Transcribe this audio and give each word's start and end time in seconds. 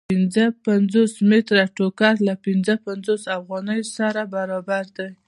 پنځه 0.09 0.45
پنځوس 0.65 1.13
متره 1.29 1.63
ټوکر 1.77 2.13
له 2.27 2.33
پنځه 2.45 2.73
پنځوس 2.87 3.21
افغانیو 3.37 3.85
سره 3.97 4.21
برابر 4.35 4.83
دی 4.97 5.09